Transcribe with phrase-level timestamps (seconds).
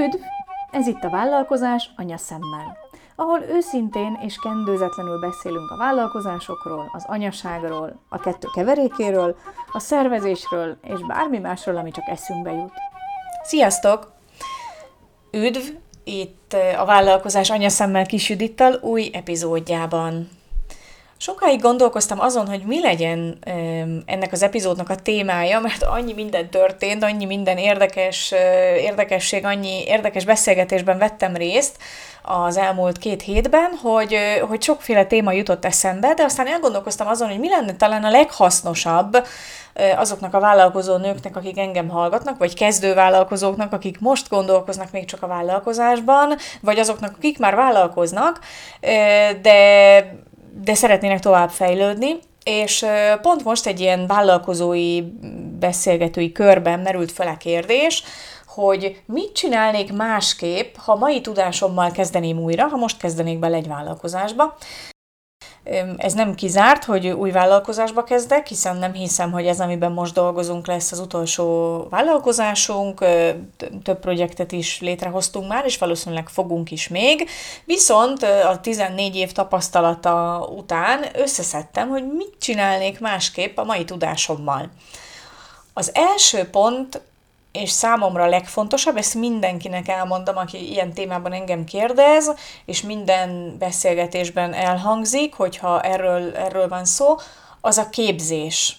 [0.00, 0.20] Üdv!
[0.70, 2.76] Ez itt a Vállalkozás anyaszemmel,
[3.16, 9.36] ahol őszintén és kendőzetlenül beszélünk a vállalkozásokról, az anyaságról, a kettő keverékéről,
[9.72, 12.72] a szervezésről és bármi másról, ami csak eszünkbe jut.
[13.42, 14.12] Sziasztok!
[15.30, 15.62] Üdv!
[16.04, 20.28] Itt a Vállalkozás anyaszemmel Kis Judittal új epizódjában.
[21.22, 23.38] Sokáig gondolkoztam azon, hogy mi legyen
[24.06, 28.32] ennek az epizódnak a témája, mert annyi minden történt, annyi minden érdekes,
[28.76, 31.76] érdekesség, annyi érdekes beszélgetésben vettem részt
[32.22, 34.16] az elmúlt két hétben, hogy,
[34.48, 39.26] hogy sokféle téma jutott eszembe, de aztán elgondolkoztam azon, hogy mi lenne talán a leghasznosabb
[39.96, 45.22] azoknak a vállalkozó nőknek, akik engem hallgatnak, vagy kezdő vállalkozóknak, akik most gondolkoznak még csak
[45.22, 48.40] a vállalkozásban, vagy azoknak, akik már vállalkoznak,
[49.42, 52.86] de de szeretnének tovább fejlődni, és
[53.22, 55.02] pont most egy ilyen vállalkozói
[55.58, 58.02] beszélgetői körben merült fel a kérdés,
[58.46, 64.56] hogy mit csinálnék másképp, ha mai tudásommal kezdeném újra, ha most kezdenék bele egy vállalkozásba.
[65.96, 70.66] Ez nem kizárt, hogy új vállalkozásba kezdek, hiszen nem hiszem, hogy ez, amiben most dolgozunk,
[70.66, 73.04] lesz az utolsó vállalkozásunk.
[73.82, 77.28] Több projektet is létrehoztunk már, és valószínűleg fogunk is még.
[77.64, 84.70] Viszont a 14 év tapasztalata után összeszedtem, hogy mit csinálnék másképp a mai tudásommal.
[85.72, 87.00] Az első pont
[87.52, 92.34] és számomra a legfontosabb, ezt mindenkinek elmondom, aki ilyen témában engem kérdez,
[92.64, 97.16] és minden beszélgetésben elhangzik, hogyha erről, erről van szó,
[97.60, 98.78] az a képzés.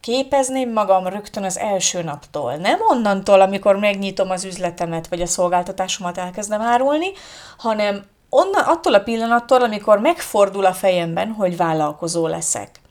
[0.00, 2.56] Képezném magam rögtön az első naptól.
[2.56, 7.10] Nem onnantól, amikor megnyitom az üzletemet, vagy a szolgáltatásomat elkezdem árulni,
[7.58, 12.81] hanem onnan, attól a pillanattól, amikor megfordul a fejemben, hogy vállalkozó leszek.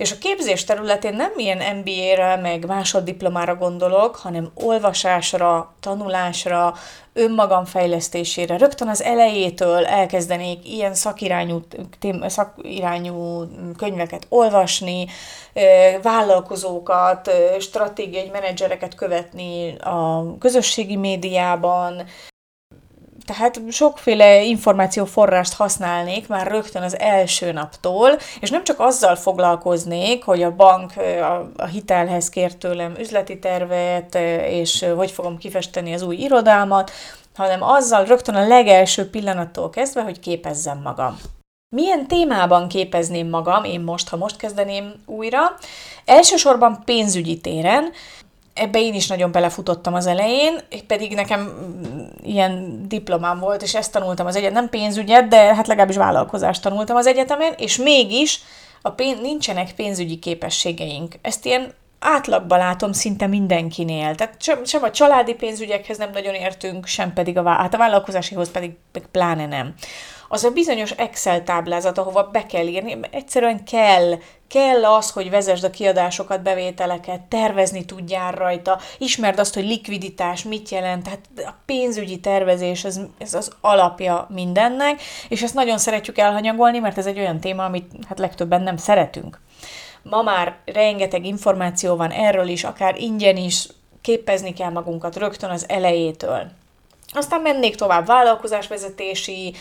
[0.00, 6.74] És a képzés területén nem ilyen MBA-re, meg másoddiplomára gondolok, hanem olvasásra, tanulásra,
[7.12, 8.56] önmagam fejlesztésére.
[8.56, 11.60] Rögtön az elejétől elkezdenék ilyen szakirányú,
[12.26, 13.44] szakirányú
[13.76, 15.06] könyveket olvasni,
[16.02, 22.02] vállalkozókat, stratégiai menedzsereket követni a közösségi médiában,
[23.24, 30.42] tehát sokféle információforrást használnék már rögtön az első naptól, és nem csak azzal foglalkoznék, hogy
[30.42, 30.92] a bank
[31.56, 34.14] a, hitelhez kér tőlem üzleti tervet,
[34.48, 36.90] és hogy fogom kifesteni az új irodalmat,
[37.34, 41.18] hanem azzal rögtön a legelső pillanattól kezdve, hogy képezzem magam.
[41.76, 45.38] Milyen témában képezném magam én most, ha most kezdeném újra?
[46.04, 47.92] Elsősorban pénzügyi téren,
[48.60, 53.92] ebbe én is nagyon belefutottam az elején, pedig nekem mm, ilyen diplomám volt, és ezt
[53.92, 58.40] tanultam az egyetem, nem pénzügyet, de hát legalábbis vállalkozást tanultam az egyetemen, és mégis
[58.82, 61.14] a pénz, nincsenek pénzügyi képességeink.
[61.22, 64.14] Ezt ilyen átlagban látom szinte mindenkinél.
[64.14, 68.72] Tehát sem, a családi pénzügyekhez nem nagyon értünk, sem pedig a, hát a vállalkozásihoz pedig,
[68.92, 69.74] pedig pláne nem
[70.32, 74.18] az a bizonyos Excel táblázat, ahova be kell írni, egyszerűen kell,
[74.48, 80.68] kell az, hogy vezesd a kiadásokat, bevételeket, tervezni tudjál rajta, ismerd azt, hogy likviditás mit
[80.68, 86.78] jelent, tehát a pénzügyi tervezés, ez, ez az alapja mindennek, és ezt nagyon szeretjük elhanyagolni,
[86.78, 89.40] mert ez egy olyan téma, amit hát legtöbben nem szeretünk.
[90.02, 93.68] Ma már rengeteg információ van erről is, akár ingyen is,
[94.00, 96.50] képezni kell magunkat rögtön az elejétől.
[97.12, 99.54] Aztán mennék tovább vállalkozásvezetési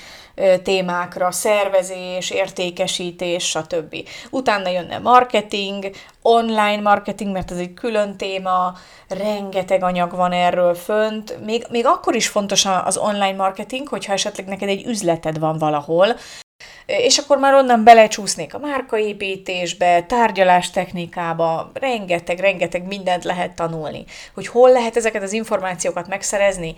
[0.64, 3.96] témákra, szervezés, értékesítés, stb.
[4.30, 5.90] Utána jönne marketing,
[6.22, 8.74] online marketing, mert ez egy külön téma,
[9.08, 11.46] rengeteg anyag van erről fönt.
[11.46, 16.16] Még, még akkor is fontos az online marketing, hogyha esetleg neked egy üzleted van valahol,
[16.86, 24.04] és akkor már onnan belecsúsznék a márkaépítésbe, tárgyalás technikába, rengeteg, rengeteg mindent lehet tanulni.
[24.34, 26.76] Hogy hol lehet ezeket az információkat megszerezni,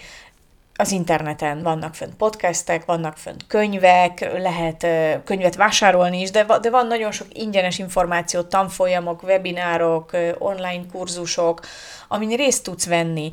[0.75, 4.87] az interneten vannak fönt podcastek, vannak fönt könyvek, lehet
[5.23, 11.61] könyvet vásárolni is, de, de van nagyon sok ingyenes információ, tanfolyamok, webinárok, online kurzusok,
[12.11, 13.29] amin részt tudsz venni.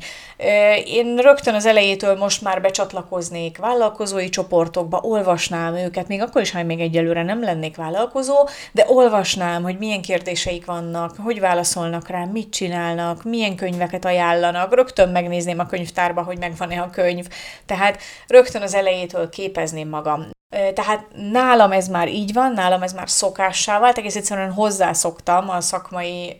[0.85, 6.63] Én rögtön az elejétől most már becsatlakoznék vállalkozói csoportokba, olvasnám őket, még akkor is, ha
[6.63, 12.49] még egyelőre nem lennék vállalkozó, de olvasnám, hogy milyen kérdéseik vannak, hogy válaszolnak rá, mit
[12.49, 17.27] csinálnak, milyen könyveket ajánlanak, rögtön megnézném a könyvtárba, hogy megvan-e a könyv,
[17.65, 20.29] tehát rögtön az elejétől képezném magam.
[20.49, 25.61] Tehát nálam ez már így van, nálam ez már szokássá vált, egész egyszerűen hozzászoktam a
[25.61, 26.35] szakmai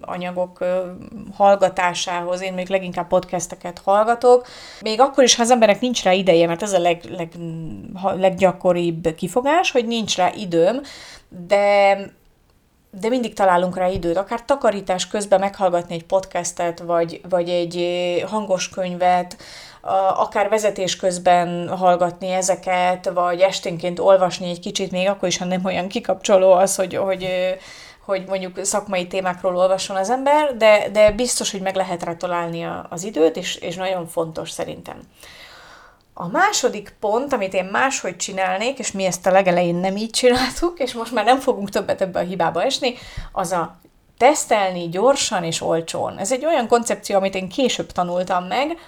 [0.00, 0.64] anyagok
[1.36, 4.46] hallgatásához, én még leginkább podcasteket hallgatok,
[4.80, 7.32] még akkor is, ha az emberek nincs rá ideje, mert ez a leg, leg,
[8.16, 10.80] leggyakoribb kifogás, hogy nincs rá időm,
[11.46, 11.96] de
[12.90, 17.84] de mindig találunk rá időt, akár takarítás közben meghallgatni egy podcastet, vagy, vagy egy
[18.26, 19.36] hangos könyvet,
[20.16, 25.64] akár vezetés közben hallgatni ezeket, vagy esténként olvasni egy kicsit, még akkor is, ha nem
[25.64, 27.28] olyan kikapcsoló az, hogy, hogy,
[28.04, 32.66] hogy mondjuk szakmai témákról olvasson az ember, de, de biztos, hogy meg lehet rá találni
[32.88, 35.00] az időt, és, és nagyon fontos szerintem.
[36.22, 40.78] A második pont, amit én máshogy csinálnék, és mi ezt a legelején nem így csináltuk,
[40.78, 42.94] és most már nem fogunk többet ebbe a hibába esni,
[43.32, 43.78] az a
[44.18, 46.18] tesztelni gyorsan és olcsón.
[46.18, 48.78] Ez egy olyan koncepció, amit én később tanultam meg,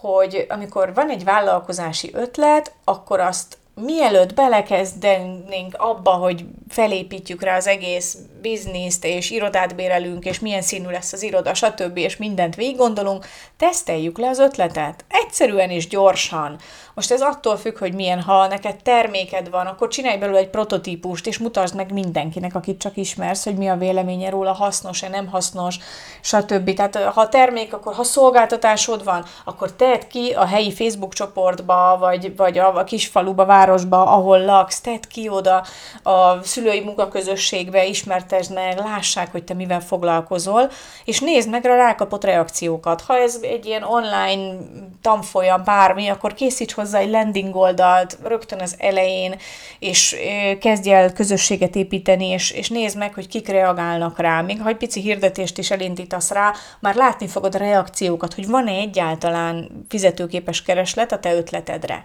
[0.00, 7.66] hogy amikor van egy vállalkozási ötlet, akkor azt mielőtt belekezdenénk abba, hogy felépítjük rá az
[7.66, 12.76] egész bizniszt, és irodát bérelünk, és milyen színű lesz az iroda, stb., és mindent végig
[12.76, 13.26] gondolunk,
[13.56, 15.04] teszteljük le az ötletet.
[15.08, 16.58] Egyszerűen és gyorsan.
[16.94, 21.26] Most ez attól függ, hogy milyen, ha neked terméked van, akkor csinálj belőle egy prototípust,
[21.26, 25.78] és mutasd meg mindenkinek, akit csak ismersz, hogy mi a véleménye róla, hasznos-e, nem hasznos,
[26.20, 26.74] stb.
[26.74, 32.36] Tehát ha termék, akkor ha szolgáltatásod van, akkor tedd ki a helyi Facebook csoportba, vagy,
[32.36, 35.64] vagy a, a kis faluba, városba, ahol laksz, tedd ki oda
[36.02, 40.70] a szülői munkaközösségbe, ismertesd meg, lássák, hogy te mivel foglalkozol,
[41.04, 43.00] és nézd meg a rákapott reakciókat.
[43.00, 44.54] Ha ez egy ilyen online
[45.02, 49.34] tanfolyam, bármi, akkor készíts hozzá egy landing oldalt rögtön az elején,
[49.78, 50.16] és
[50.60, 54.40] kezdj el közösséget építeni, és, és nézd meg, hogy kik reagálnak rá.
[54.40, 58.72] Még ha egy pici hirdetést is elindítasz rá, már látni fogod a reakciókat, hogy van-e
[58.72, 62.04] egyáltalán fizetőképes kereslet a te ötletedre.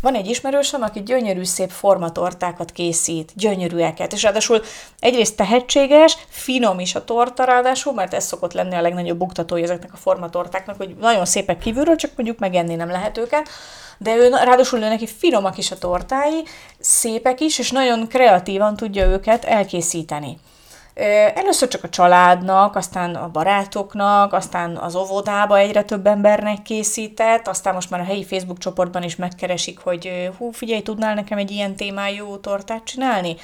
[0.00, 4.62] Van egy ismerősöm, aki gyönyörű szép formatortákat készít, gyönyörűeket, és ráadásul
[4.98, 9.92] egyrészt tehetséges, finom is a torta ráadásul, mert ez szokott lenni a legnagyobb buktatója ezeknek
[9.92, 13.48] a formatortáknak, hogy nagyon szépek kívülről, csak mondjuk megenni nem lehet őket,
[13.98, 16.44] de ő, ráadásul ő neki finomak is a tortái,
[16.78, 20.38] szépek is, és nagyon kreatívan tudja őket elkészíteni.
[21.34, 27.74] Először csak a családnak, aztán a barátoknak, aztán az óvodába egyre több embernek készített, aztán
[27.74, 31.76] most már a helyi Facebook csoportban is megkeresik, hogy hú, figyelj, tudnál nekem egy ilyen
[31.76, 33.36] témájú tortát csinálni?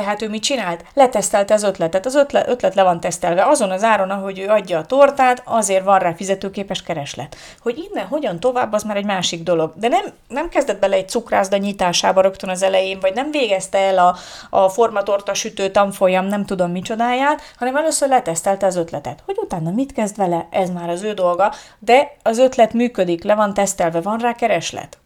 [0.00, 0.84] Tehát ő mit csinált?
[0.94, 2.06] Letesztelte az ötletet.
[2.06, 3.44] Az ötlet, ötlet le van tesztelve.
[3.44, 7.36] Azon az áron, ahogy ő adja a tortát, azért van rá fizetőképes kereslet.
[7.62, 9.72] Hogy innen hogyan tovább, az már egy másik dolog.
[9.76, 13.98] De nem, nem kezdett bele egy cukrászda nyitásába rögtön az elején, vagy nem végezte el
[13.98, 14.16] a,
[14.50, 19.22] a formatorta sütő tanfolyam, nem tudom micsodáját, hanem először letesztelte az ötletet.
[19.26, 23.34] Hogy utána mit kezd vele, ez már az ő dolga, de az ötlet működik, le
[23.34, 24.98] van tesztelve, van rá kereslet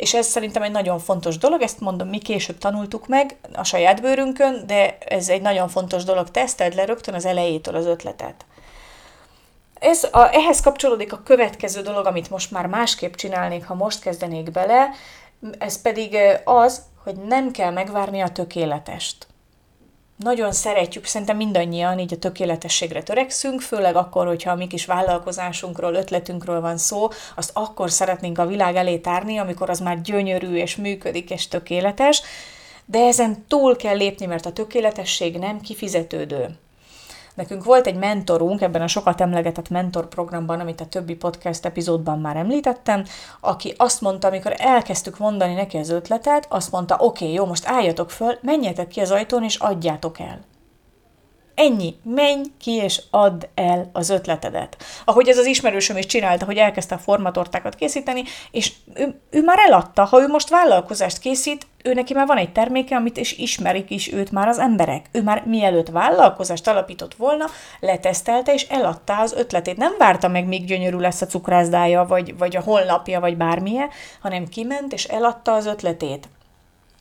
[0.00, 4.00] és ez szerintem egy nagyon fontos dolog, ezt mondom, mi később tanultuk meg a saját
[4.00, 8.44] bőrünkön, de ez egy nagyon fontos dolog, teszteld le rögtön az elejétől az ötletet.
[9.74, 14.50] Ez a, ehhez kapcsolódik a következő dolog, amit most már másképp csinálnék, ha most kezdenék
[14.50, 14.90] bele,
[15.58, 19.26] ez pedig az, hogy nem kell megvárni a tökéletest
[20.22, 25.94] nagyon szeretjük, szerintem mindannyian így a tökéletességre törekszünk, főleg akkor, hogyha a mi kis vállalkozásunkról,
[25.94, 30.76] ötletünkről van szó, azt akkor szeretnénk a világ elé tárni, amikor az már gyönyörű és
[30.76, 32.22] működik és tökéletes,
[32.84, 36.58] de ezen túl kell lépni, mert a tökéletesség nem kifizetődő.
[37.40, 42.20] Nekünk volt egy mentorunk ebben a sokat emlegetett mentor programban, amit a többi podcast epizódban
[42.20, 43.04] már említettem,
[43.40, 47.66] aki azt mondta, amikor elkezdtük mondani neki az ötletet, azt mondta, oké, okay, jó, most
[47.66, 50.40] álljatok föl, menjetek ki az ajtón és adjátok el.
[51.54, 51.94] Ennyi.
[52.02, 54.76] Menj ki és add el az ötletedet.
[55.04, 59.58] Ahogy ez az ismerősöm is csinálta, hogy elkezdte a formatortákat készíteni, és ő, ő már
[59.58, 60.04] eladta.
[60.04, 64.12] Ha ő most vállalkozást készít, ő neki már van egy terméke, amit és ismerik is
[64.12, 65.06] őt már az emberek.
[65.12, 67.44] Ő már mielőtt vállalkozást alapított volna,
[67.80, 69.76] letesztelte és eladta az ötletét.
[69.76, 73.88] Nem várta meg, míg gyönyörű lesz a cukrászdája, vagy, vagy a honlapja, vagy bármilyen,
[74.20, 76.28] hanem kiment és eladta az ötletét.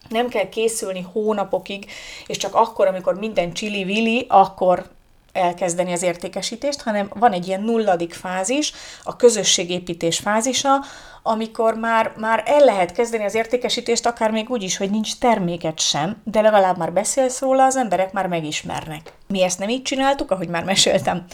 [0.09, 1.85] Nem kell készülni hónapokig,
[2.27, 4.85] és csak akkor, amikor minden csili-vili, akkor
[5.31, 10.83] elkezdeni az értékesítést, hanem van egy ilyen nulladik fázis, a közösségépítés fázisa,
[11.23, 15.79] amikor már, már el lehet kezdeni az értékesítést, akár még úgy is, hogy nincs terméket
[15.79, 19.13] sem, de legalább már beszélsz róla, az emberek már megismernek.
[19.27, 21.25] Mi ezt nem így csináltuk, ahogy már meséltem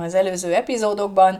[0.00, 1.38] az előző epizódokban.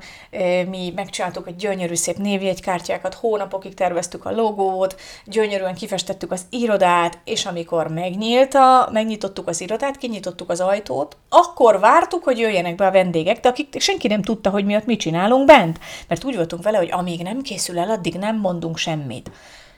[0.69, 7.47] Mi megcsináltuk egy gyönyörű szép névjegykártyákat, hónapokig terveztük a logót, gyönyörűen kifestettük az irodát, és
[7.47, 12.91] amikor megnyílt a, megnyitottuk az irodát, kinyitottuk az ajtót, akkor vártuk, hogy jöjjenek be a
[12.91, 15.79] vendégek, de akik senki nem tudta, hogy miatt mit csinálunk bent,
[16.09, 19.31] mert úgy voltunk vele, hogy amíg nem készül el, addig nem mondunk semmit.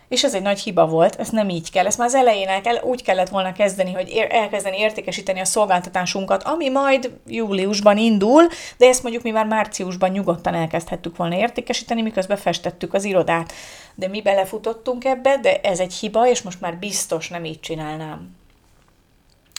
[0.09, 1.87] És ez egy nagy hiba volt, ez nem így kell.
[1.87, 5.45] Ezt már az elején el kell, úgy kellett volna kezdeni, hogy ér, elkezdeni értékesíteni a
[5.45, 12.03] szolgáltatásunkat, ami majd júliusban indul, de ezt mondjuk mi már márciusban nyugodtan elkezdhettük volna értékesíteni,
[12.03, 13.53] miközben festettük az irodát.
[13.95, 18.37] De mi belefutottunk ebbe, de ez egy hiba, és most már biztos nem így csinálnám.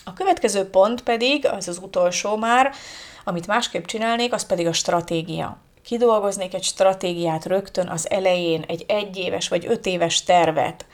[0.03, 2.73] A következő pont pedig, az az utolsó már,
[3.23, 5.57] amit másképp csinálnék, az pedig a stratégia.
[5.85, 10.85] Kidolgoznék egy stratégiát rögtön az elején, egy egyéves vagy öt éves tervet,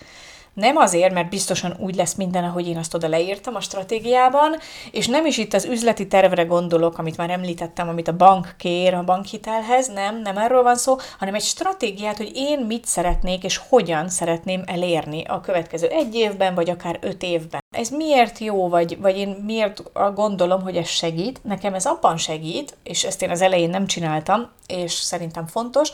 [0.54, 4.56] nem azért, mert biztosan úgy lesz minden, ahogy én azt oda leírtam a stratégiában,
[4.92, 8.94] és nem is itt az üzleti tervre gondolok, amit már említettem, amit a bank kér
[8.94, 13.62] a bankhitelhez, nem, nem erről van szó, hanem egy stratégiát, hogy én mit szeretnék és
[13.70, 17.60] hogyan szeretném elérni a következő egy évben, vagy akár öt évben.
[17.76, 21.44] Ez miért jó, vagy, vagy én miért gondolom, hogy ez segít?
[21.44, 25.92] Nekem ez abban segít, és ezt én az elején nem csináltam, és szerintem fontos,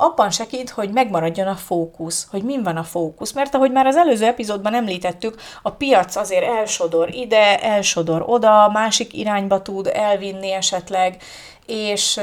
[0.00, 3.32] abban segít, hogy megmaradjon a fókusz, hogy min van a fókusz.
[3.32, 9.14] Mert ahogy már az előző epizódban említettük, a piac azért elsodor ide, elsodor oda, másik
[9.14, 11.22] irányba tud elvinni esetleg,
[11.66, 12.20] és,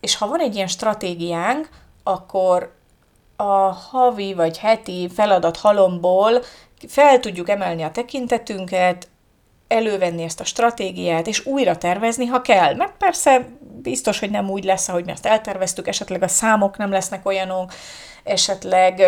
[0.00, 1.68] és ha van egy ilyen stratégiánk,
[2.02, 2.74] akkor
[3.36, 6.42] a havi vagy heti feladat halomból
[6.88, 9.08] fel tudjuk emelni a tekintetünket,
[9.74, 12.74] elővenni ezt a stratégiát, és újra tervezni, ha kell.
[12.74, 13.46] Meg persze
[13.82, 17.72] biztos, hogy nem úgy lesz, ahogy mi ezt elterveztük, esetleg a számok nem lesznek olyanok,
[18.24, 19.02] esetleg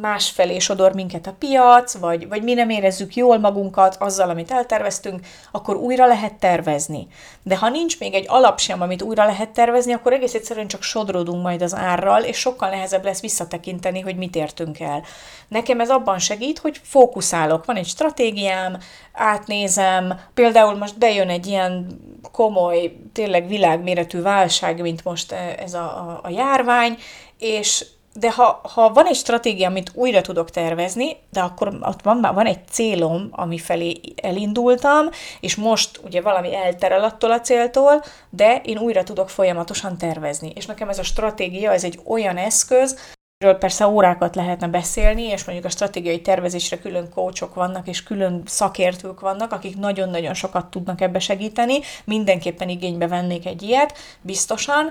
[0.00, 5.26] másfelé sodor minket a piac, vagy, vagy mi nem érezzük jól magunkat azzal, amit elterveztünk,
[5.50, 7.06] akkor újra lehet tervezni.
[7.42, 10.82] De ha nincs még egy alap sem, amit újra lehet tervezni, akkor egész egyszerűen csak
[10.82, 15.02] sodródunk majd az árral, és sokkal nehezebb lesz visszatekinteni, hogy mit értünk el.
[15.48, 17.64] Nekem ez abban segít, hogy fókuszálok.
[17.64, 18.78] Van egy stratégiám,
[19.12, 19.99] átnézem,
[20.34, 21.86] például most bejön egy ilyen
[22.32, 26.96] komoly, tényleg világméretű válság, mint most ez a, a, a járvány,
[27.38, 32.20] és de ha, ha van egy stratégia, amit újra tudok tervezni, de akkor ott van,
[32.20, 35.08] van egy célom, ami felé elindultam,
[35.40, 40.52] és most ugye valami elterel attól a céltól, de én újra tudok folyamatosan tervezni.
[40.54, 42.98] És nekem ez a stratégia, ez egy olyan eszköz,
[43.44, 48.42] Erről persze órákat lehetne beszélni, és mondjuk a stratégiai tervezésre külön coachok vannak, és külön
[48.46, 51.78] szakértők vannak, akik nagyon-nagyon sokat tudnak ebbe segíteni.
[52.04, 54.90] Mindenképpen igénybe vennék egy ilyet, biztosan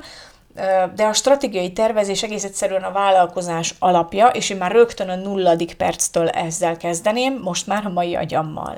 [0.95, 5.73] de a stratégiai tervezés egész egyszerűen a vállalkozás alapja, és én már rögtön a nulladik
[5.73, 8.77] perctől ezzel kezdeném, most már a mai agyammal.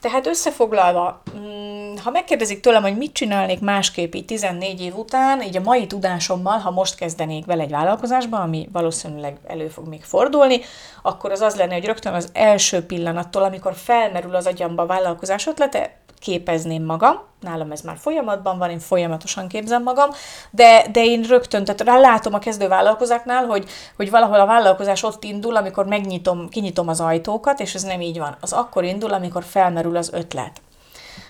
[0.00, 5.56] Tehát összefoglalva, mm, ha megkérdezik tőlem, hogy mit csinálnék másképp így 14 év után, így
[5.56, 10.60] a mai tudásommal, ha most kezdenék vele egy vállalkozásba, ami valószínűleg elő fog még fordulni,
[11.02, 15.46] akkor az az lenne, hogy rögtön az első pillanattól, amikor felmerül az agyamba a vállalkozás
[15.46, 20.10] ötlete, képezném magam, nálam ez már folyamatban van, én folyamatosan képzem magam,
[20.50, 25.24] de, de én rögtön, tehát látom a kezdő vállalkozóknál, hogy, hogy valahol a vállalkozás ott
[25.24, 28.36] indul, amikor megnyitom, kinyitom az ajtókat, és ez nem így van.
[28.40, 30.60] Az akkor indul, amikor felmerül az ötlet.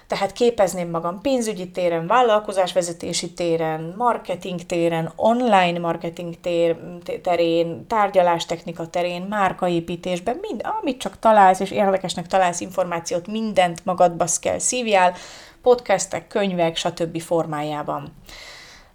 [0.08, 6.76] Tehát képezném magam pénzügyi téren, vállalkozásvezetési téren, marketing téren, online marketing tér,
[7.22, 14.58] terén, tárgyalástechnika terén, márkaépítésben, mind, amit csak találsz, és érdekesnek találsz információt, mindent magadba kell
[14.58, 15.14] szívjál,
[15.62, 17.20] podcastek, könyvek, stb.
[17.20, 18.12] formájában.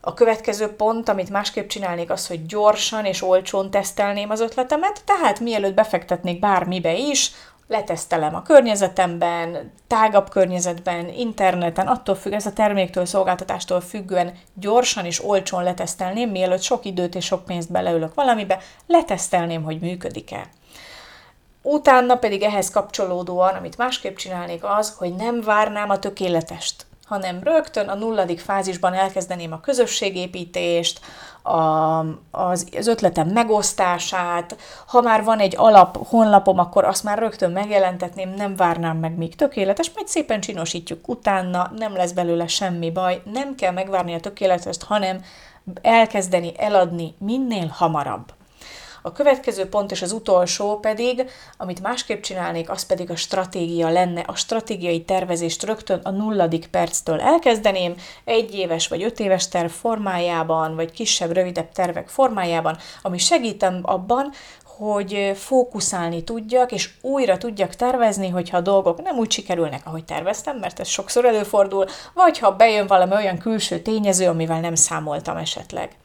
[0.02, 5.40] A következő pont, amit másképp csinálnék, az, hogy gyorsan és olcsón tesztelném az ötletemet, tehát
[5.40, 7.32] mielőtt befektetnék bármibe is,
[7.74, 15.26] letesztelem a környezetemben, tágabb környezetben, interneten, attól függ, ez a terméktől, szolgáltatástól függően gyorsan és
[15.26, 20.48] olcsón letesztelném, mielőtt sok időt és sok pénzt beleülök valamibe, letesztelném, hogy működik-e.
[21.62, 27.88] Utána pedig ehhez kapcsolódóan, amit másképp csinálnék az, hogy nem várnám a tökéletest, hanem rögtön
[27.88, 31.00] a nulladik fázisban elkezdeném a közösségépítést,
[31.44, 32.00] a,
[32.32, 34.58] az, az ötletem megosztását,
[34.88, 39.36] ha már van egy alap honlapom, akkor azt már rögtön megjelentetném, nem várnám meg, míg
[39.36, 44.84] tökéletes, majd szépen csinosítjuk utána, nem lesz belőle semmi baj, nem kell megvárni a tökéletest,
[44.84, 45.24] hanem
[45.82, 48.34] elkezdeni eladni minél hamarabb.
[49.06, 54.24] A következő pont és az utolsó pedig, amit másképp csinálnék, az pedig a stratégia lenne.
[54.28, 60.76] A stratégiai tervezést rögtön a nulladik perctől elkezdeném, egy éves vagy öt éves terv formájában,
[60.76, 64.32] vagy kisebb, rövidebb tervek formájában, ami segítem abban,
[64.78, 70.58] hogy fókuszálni tudjak, és újra tudjak tervezni, hogyha a dolgok nem úgy sikerülnek, ahogy terveztem,
[70.58, 75.98] mert ez sokszor előfordul, vagy ha bejön valami olyan külső tényező, amivel nem számoltam esetleg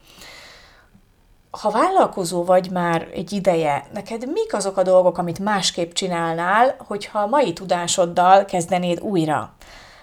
[1.51, 7.19] ha vállalkozó vagy már egy ideje, neked mik azok a dolgok, amit másképp csinálnál, hogyha
[7.19, 9.53] a mai tudásoddal kezdenéd újra?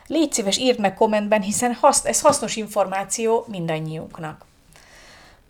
[0.08, 4.46] Légy szíves, írd meg kommentben, hiszen ez hasznos információ mindannyiunknak.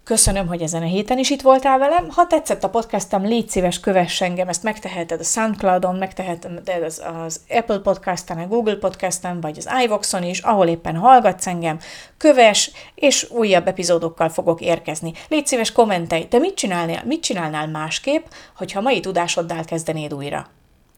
[0.06, 2.10] Köszönöm, hogy ezen a héten is itt voltál velem.
[2.10, 7.42] Ha tetszett a podcastom, légy szíves, kövess engem, ezt megteheted a Soundcloudon, megteheted az, az
[7.50, 11.80] Apple Podcasten, a Google Podcasten, vagy az iVoxon is, ahol éppen hallgatsz engem.
[12.18, 15.14] Köves, és újabb epizódokkal fogok érkezni.
[15.28, 18.26] Légy szíves, kommentelj, te mit csinálnál, mit csinálnál másképp,
[18.58, 20.48] hogyha mai tudásoddal kezdenéd újra?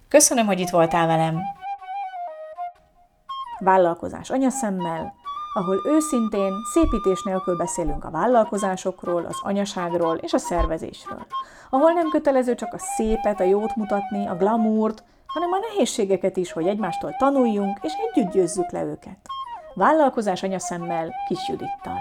[0.10, 1.40] Köszönöm, hogy itt voltál velem.
[3.60, 5.14] Vállalkozás anyaszemmel,
[5.58, 11.26] ahol őszintén, szépítés nélkül beszélünk a vállalkozásokról, az anyaságról és a szervezésről.
[11.70, 16.52] Ahol nem kötelező csak a szépet, a jót mutatni, a glamourt, hanem a nehézségeket is,
[16.52, 19.18] hogy egymástól tanuljunk és együtt győzzük le őket.
[19.74, 22.00] Vállalkozás anyaszemmel Kis Judittal.